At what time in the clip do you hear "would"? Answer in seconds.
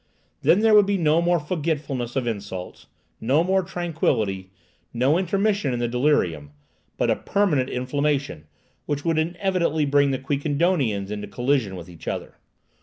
0.73-0.87, 9.05-9.19